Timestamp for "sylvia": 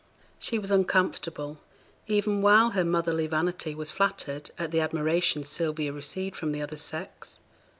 5.43-5.93